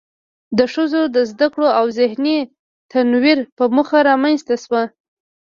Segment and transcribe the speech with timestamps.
[0.57, 2.37] د ښځو د زده کړو او ذهني
[2.91, 4.83] تنوير په موخه رامنځ ته شوه.